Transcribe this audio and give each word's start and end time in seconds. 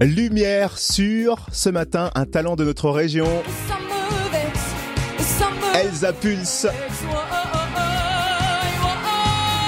Lumière 0.00 0.78
sur 0.78 1.46
ce 1.52 1.68
matin 1.68 2.10
un 2.14 2.26
talent 2.26 2.56
de 2.56 2.64
notre 2.64 2.90
région. 2.90 3.28
Elsa 5.74 6.12
Pulse. 6.12 6.66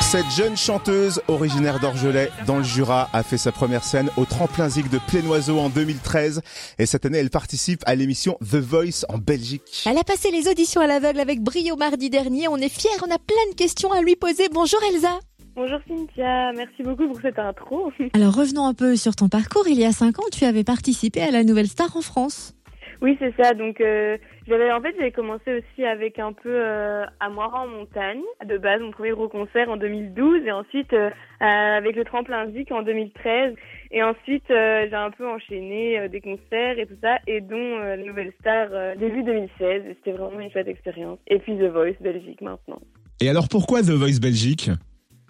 Cette 0.01 0.31
jeune 0.31 0.57
chanteuse 0.57 1.21
originaire 1.29 1.81
d'Orgelet 1.81 2.31
dans 2.47 2.59
le 2.59 2.65
Jura 2.65 3.09
a 3.13 3.23
fait 3.23 3.39
sa 3.39 3.53
première 3.53 3.85
scène 3.85 4.09
au 4.17 4.25
tremplin 4.25 4.69
zig 4.69 4.89
de 4.89 4.99
Plénoiseau 4.99 5.59
en 5.59 5.69
2013 5.69 6.43
et 6.79 6.87
cette 6.87 7.07
année 7.07 7.19
elle 7.19 7.31
participe 7.31 7.83
à 7.87 7.95
l'émission 7.95 8.39
The 8.41 8.57
Voice 8.57 9.05
en 9.09 9.19
Belgique. 9.19 9.85
Elle 9.87 9.99
a 9.99 10.05
passé 10.05 10.31
les 10.31 10.49
auditions 10.49 10.81
à 10.81 10.87
l'aveugle 10.87 11.21
avec 11.21 11.43
brio 11.43 11.77
mardi 11.77 12.09
dernier. 12.09 12.49
On 12.49 12.57
est 12.57 12.69
fiers, 12.69 12.91
on 13.03 13.15
a 13.15 13.19
plein 13.19 13.51
de 13.51 13.57
questions 13.57 13.93
à 13.93 14.01
lui 14.01 14.17
poser. 14.17 14.49
Bonjour 14.53 14.81
Elsa. 14.93 15.19
Bonjour 15.57 15.79
Cynthia, 15.89 16.53
merci 16.53 16.83
beaucoup 16.83 17.07
pour 17.09 17.19
cette 17.23 17.39
intro. 17.39 17.91
Alors 18.13 18.35
revenons 18.35 18.67
un 18.67 18.75
peu 18.75 18.95
sur 18.95 19.17
ton 19.17 19.31
parcours. 19.31 19.67
Il 19.67 19.81
y 19.81 19.87
a 19.87 19.91
cinq 19.91 20.19
ans, 20.19 20.29
tu 20.31 20.45
avais 20.45 20.65
participé 20.65 21.23
à 21.23 21.31
la 21.31 21.45
Nouvelle 21.45 21.67
Star 21.67 21.97
en 21.97 22.03
France. 22.03 22.55
Oui, 23.01 23.17
c'est 23.19 23.35
ça. 23.43 23.55
Donc, 23.55 23.81
euh, 23.81 24.19
j'avais 24.47 24.71
en 24.71 24.83
fait, 24.83 24.95
j'avais 24.99 25.13
commencé 25.13 25.59
aussi 25.59 25.85
avec 25.85 26.19
un 26.19 26.35
peu 26.35 26.53
euh, 26.53 27.05
à 27.21 27.31
Moira 27.31 27.63
en 27.63 27.69
montagne. 27.69 28.21
De 28.47 28.59
base, 28.59 28.83
mon 28.83 28.91
premier 28.91 29.13
gros 29.13 29.29
concert 29.29 29.71
en 29.71 29.79
2012 29.79 30.43
et 30.45 30.53
ensuite 30.53 30.93
euh, 30.93 31.09
avec 31.41 31.97
le 31.97 32.05
tremplin 32.05 32.51
Zik 32.51 32.71
en 32.71 32.83
2013. 32.83 33.55
Et 33.93 34.03
ensuite, 34.03 34.45
j'ai 34.49 34.95
un 34.95 35.11
peu 35.11 35.27
enchaîné 35.27 36.07
des 36.11 36.21
concerts 36.21 36.79
et 36.79 36.87
tout 36.87 36.99
ça, 37.03 37.19
et 37.27 37.41
dont 37.41 37.79
la 37.79 37.97
Nouvelle 37.97 38.33
Star 38.41 38.69
début 38.99 39.23
2016. 39.23 39.85
C'était 39.89 40.13
vraiment 40.13 40.41
une 40.41 40.51
chouette 40.51 40.69
expérience. 40.69 41.19
Et 41.29 41.39
puis 41.39 41.57
The 41.57 41.71
Voice 41.73 41.97
Belgique 42.01 42.43
maintenant. 42.43 42.81
Et 43.21 43.31
alors, 43.31 43.49
pourquoi 43.49 43.81
The 43.81 43.93
Voice 43.93 44.21
Belgique? 44.21 44.71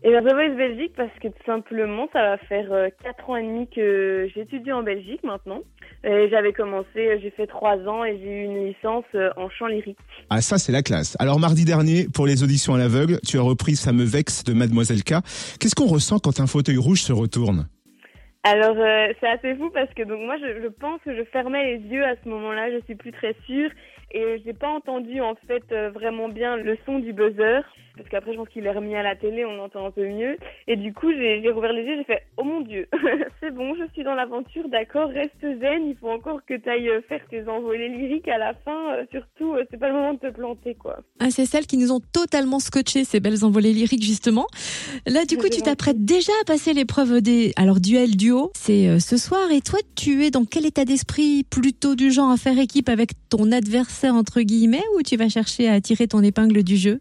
Et 0.02 0.10
bien, 0.10 0.20
The 0.20 0.34
Voice 0.34 0.56
Belgique 0.56 0.92
parce 0.96 1.12
que 1.20 1.28
tout 1.28 1.44
simplement, 1.44 2.08
ça 2.12 2.22
va 2.22 2.38
faire 2.38 2.66
quatre 3.02 3.30
ans 3.30 3.36
et 3.36 3.42
demi 3.42 3.68
que 3.68 4.28
j'étudie 4.34 4.72
en 4.72 4.82
Belgique 4.82 5.22
maintenant. 5.24 5.62
J'avais 6.04 6.52
commencé, 6.52 7.18
j'ai 7.20 7.30
fait 7.30 7.46
trois 7.46 7.76
ans 7.88 8.04
et 8.04 8.18
j'ai 8.18 8.30
eu 8.30 8.44
une 8.44 8.66
licence 8.66 9.04
euh, 9.14 9.30
en 9.36 9.48
chant 9.50 9.66
lyrique. 9.66 9.98
Ah 10.30 10.40
ça 10.40 10.58
c'est 10.58 10.70
la 10.70 10.82
classe. 10.82 11.16
Alors 11.18 11.40
mardi 11.40 11.64
dernier, 11.64 12.06
pour 12.12 12.26
les 12.26 12.44
auditions 12.44 12.74
à 12.74 12.78
l'aveugle, 12.78 13.18
tu 13.26 13.38
as 13.38 13.42
repris 13.42 13.74
Ça 13.74 13.92
me 13.92 14.04
vexe 14.04 14.44
de 14.44 14.52
Mademoiselle 14.52 15.02
K. 15.02 15.14
Qu'est-ce 15.58 15.74
qu'on 15.74 15.86
ressent 15.86 16.18
quand 16.18 16.38
un 16.38 16.46
fauteuil 16.46 16.76
rouge 16.76 17.02
se 17.02 17.12
retourne? 17.12 17.66
Alors 18.46 18.76
euh, 18.78 19.12
c'est 19.18 19.26
assez 19.26 19.56
fou 19.56 19.70
parce 19.70 19.92
que 19.94 20.04
donc 20.04 20.20
moi 20.20 20.36
je, 20.38 20.62
je, 20.62 20.68
pense 20.68 21.00
que 21.02 21.16
je 21.16 21.24
fermais 21.24 21.64
les 21.64 21.78
yeux 21.88 22.04
à 22.04 22.14
ce 22.22 22.28
moment-là, 22.28 22.70
je 22.70 22.78
suis 22.84 22.94
plus 22.94 23.10
très 23.10 23.34
sûre 23.44 23.70
et 24.12 24.40
j'ai 24.44 24.52
pas 24.52 24.68
entendu 24.68 25.20
en 25.20 25.34
fait 25.48 25.64
euh, 25.72 25.90
vraiment 25.90 26.28
bien 26.28 26.56
le 26.56 26.78
son 26.86 27.00
du 27.00 27.12
buzzer 27.12 27.62
parce 27.96 28.08
qu'après 28.10 28.32
je 28.32 28.36
pense 28.36 28.48
qu'il 28.50 28.66
est 28.66 28.70
remis 28.70 28.94
à 28.94 29.02
la 29.02 29.16
télé, 29.16 29.44
on 29.44 29.58
entend 29.58 29.86
un 29.86 29.90
peu 29.90 30.06
mieux 30.06 30.36
et 30.68 30.76
du 30.76 30.92
coup 30.92 31.10
j'ai 31.12 31.50
rouvert 31.50 31.72
les 31.72 31.82
yeux, 31.82 31.96
j'ai 31.96 32.04
fait 32.04 32.22
oh 32.36 32.44
mon 32.44 32.60
dieu, 32.60 32.86
c'est 33.40 33.50
bon, 33.50 33.74
je 33.74 33.90
suis 33.94 34.04
dans 34.04 34.14
l'aventure, 34.14 34.68
d'accord, 34.68 35.08
reste 35.08 35.40
zen, 35.40 35.88
il 35.88 35.96
faut 35.96 36.10
encore 36.10 36.44
que 36.46 36.54
tu 36.54 36.68
ailles 36.68 36.90
euh, 36.90 37.00
faire 37.08 37.20
tes 37.30 37.48
envolées 37.48 37.88
lyriques 37.88 38.28
à 38.28 38.38
la 38.38 38.54
fin, 38.54 38.94
euh, 38.94 39.04
surtout 39.10 39.56
c'est 39.70 39.78
pas 39.78 39.88
le 39.88 39.94
moment 39.94 40.14
de 40.14 40.18
te 40.18 40.30
planter 40.30 40.74
quoi. 40.74 40.98
Ah 41.20 41.30
c'est 41.30 41.46
celles 41.46 41.66
qui 41.66 41.78
nous 41.78 41.90
ont 41.90 42.00
totalement 42.12 42.58
scotché 42.58 43.04
ces 43.04 43.18
belles 43.18 43.44
envolées 43.44 43.72
lyriques 43.72 44.04
justement. 44.04 44.46
Là 45.06 45.24
du 45.24 45.38
coup 45.38 45.48
tu 45.48 45.62
t'apprêtes 45.62 46.04
déjà 46.04 46.32
à 46.42 46.44
passer 46.44 46.74
l'épreuve 46.74 47.22
des 47.22 47.52
alors 47.56 47.80
duel 47.80 48.16
duo, 48.16 48.35
c'est 48.54 48.98
ce 49.00 49.16
soir 49.16 49.50
et 49.50 49.60
toi 49.60 49.78
tu 49.96 50.24
es 50.24 50.30
dans 50.30 50.44
quel 50.44 50.66
état 50.66 50.84
d'esprit 50.84 51.44
plutôt 51.44 51.94
du 51.94 52.10
genre 52.10 52.30
à 52.30 52.36
faire 52.36 52.58
équipe 52.58 52.88
avec 52.88 53.10
ton 53.30 53.52
adversaire 53.52 54.14
entre 54.14 54.40
guillemets 54.40 54.84
ou 54.96 55.02
tu 55.02 55.16
vas 55.16 55.28
chercher 55.28 55.68
à 55.68 55.80
tirer 55.80 56.06
ton 56.08 56.22
épingle 56.22 56.62
du 56.62 56.76
jeu? 56.76 57.00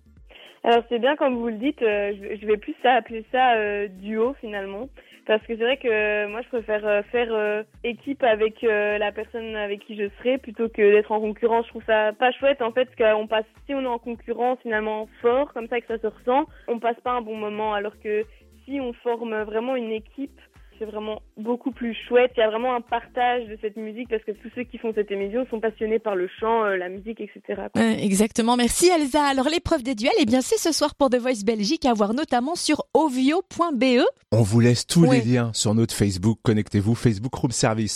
Alors 0.65 0.83
c'est 0.89 0.97
bien 0.97 1.15
comme 1.15 1.35
vous 1.35 1.49
le 1.49 1.57
dites, 1.57 1.83
euh, 1.83 2.11
je 2.41 2.47
vais 2.47 2.57
plus 2.57 2.73
appeler 2.83 3.23
ça 3.31 3.53
euh, 3.53 3.87
duo 3.87 4.35
finalement. 4.41 4.89
Parce 5.27 5.41
que 5.43 5.55
c'est 5.55 5.63
vrai 5.63 5.77
que 5.77 6.27
moi 6.27 6.41
je 6.41 6.47
préfère 6.49 6.85
euh, 6.85 7.03
faire 7.11 7.63
équipe 7.83 8.23
avec 8.23 8.63
la 8.63 9.11
personne 9.11 9.55
avec 9.55 9.85
qui 9.85 9.95
je 9.95 10.09
serai 10.17 10.39
plutôt 10.39 10.67
que 10.69 10.81
d'être 10.81 11.11
en 11.11 11.19
concurrence. 11.19 11.65
Je 11.65 11.69
trouve 11.69 11.85
ça 11.85 12.13
pas 12.13 12.31
chouette 12.31 12.63
en 12.63 12.71
fait 12.71 12.89
qu'on 12.97 13.27
passe 13.27 13.45
si 13.67 13.75
on 13.75 13.81
est 13.81 13.87
en 13.87 13.99
concurrence 13.99 14.57
finalement 14.63 15.07
fort 15.21 15.53
comme 15.53 15.67
ça 15.67 15.79
que 15.81 15.87
ça 15.87 15.99
se 15.99 16.07
ressent, 16.07 16.45
on 16.67 16.79
passe 16.79 16.99
pas 17.03 17.11
un 17.11 17.21
bon 17.21 17.37
moment 17.37 17.75
alors 17.75 17.99
que 17.99 18.23
si 18.65 18.79
on 18.79 18.93
forme 18.93 19.35
vraiment 19.43 19.75
une 19.75 19.91
équipe 19.91 20.39
c'est 20.79 20.85
vraiment 20.85 21.21
beaucoup 21.37 21.71
plus 21.71 21.95
chouette. 22.07 22.31
Il 22.37 22.39
y 22.39 22.43
a 22.43 22.49
vraiment 22.49 22.75
un 22.75 22.81
partage 22.81 23.47
de 23.47 23.57
cette 23.61 23.77
musique 23.77 24.09
parce 24.09 24.23
que 24.23 24.31
tous 24.31 24.49
ceux 24.55 24.63
qui 24.63 24.77
font 24.77 24.93
cette 24.93 25.11
émission 25.11 25.45
sont 25.49 25.59
passionnés 25.59 25.99
par 25.99 26.15
le 26.15 26.29
chant, 26.39 26.65
euh, 26.65 26.77
la 26.77 26.89
musique, 26.89 27.21
etc. 27.21 27.63
exactement. 28.01 28.57
Merci 28.57 28.89
Elsa. 28.89 29.23
Alors 29.23 29.47
l'épreuve 29.49 29.83
des 29.83 29.95
duels, 29.95 30.11
eh 30.19 30.25
bien 30.25 30.41
c'est 30.41 30.57
ce 30.57 30.71
soir 30.71 30.95
pour 30.95 31.09
The 31.09 31.17
Voice 31.17 31.43
Belgique 31.45 31.85
à 31.85 31.93
voir 31.93 32.13
notamment 32.13 32.55
sur 32.55 32.83
ovio.be. 32.93 34.03
On 34.31 34.41
vous 34.41 34.59
laisse 34.59 34.85
tous 34.85 35.03
les 35.09 35.21
liens 35.21 35.51
sur 35.53 35.73
notre 35.73 35.93
Facebook. 35.93 36.39
Connectez-vous 36.43 36.95
Facebook 36.95 37.33
Room 37.35 37.51
Service. 37.51 37.93